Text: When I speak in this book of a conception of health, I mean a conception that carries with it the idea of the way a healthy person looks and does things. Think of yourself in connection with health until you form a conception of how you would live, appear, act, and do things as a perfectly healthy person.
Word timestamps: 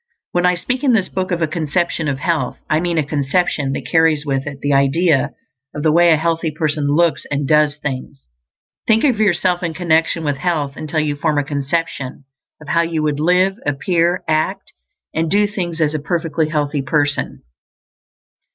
When 0.31 0.47
I 0.47 0.55
speak 0.55 0.83
in 0.83 0.93
this 0.93 1.09
book 1.09 1.29
of 1.29 1.43
a 1.43 1.47
conception 1.47 2.07
of 2.07 2.17
health, 2.17 2.57
I 2.71 2.79
mean 2.79 2.97
a 2.97 3.05
conception 3.05 3.71
that 3.73 3.85
carries 3.85 4.25
with 4.25 4.47
it 4.47 4.59
the 4.61 4.73
idea 4.73 5.29
of 5.75 5.83
the 5.83 5.91
way 5.91 6.09
a 6.09 6.17
healthy 6.17 6.49
person 6.49 6.87
looks 6.95 7.23
and 7.29 7.47
does 7.47 7.75
things. 7.77 8.25
Think 8.87 9.03
of 9.03 9.19
yourself 9.19 9.61
in 9.61 9.75
connection 9.75 10.23
with 10.23 10.37
health 10.37 10.75
until 10.75 10.99
you 11.01 11.15
form 11.17 11.37
a 11.37 11.43
conception 11.43 12.23
of 12.59 12.69
how 12.69 12.81
you 12.81 13.03
would 13.03 13.19
live, 13.19 13.57
appear, 13.63 14.23
act, 14.27 14.73
and 15.13 15.29
do 15.29 15.45
things 15.45 15.79
as 15.79 15.93
a 15.93 15.99
perfectly 15.99 16.49
healthy 16.49 16.81
person. 16.81 17.43